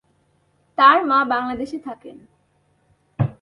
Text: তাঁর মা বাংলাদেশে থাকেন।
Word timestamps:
তাঁর 0.77 0.97
মা 1.05 1.19
বাংলাদেশে 1.23 1.77
থাকেন। 1.79 2.17